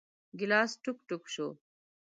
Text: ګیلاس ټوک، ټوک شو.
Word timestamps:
ګیلاس 0.39 0.71
ټوک، 0.83 0.97
ټوک 1.07 1.23
شو. 1.33 1.47